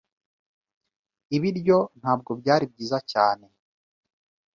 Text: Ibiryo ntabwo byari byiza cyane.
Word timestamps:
Ibiryo 1.35 1.77
ntabwo 1.99 2.31
byari 2.41 2.65
byiza 2.71 2.97
cyane. 3.11 3.45